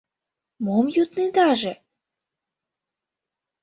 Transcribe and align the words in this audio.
—Мом 0.65 0.85
йоднедаже?.. 0.95 1.73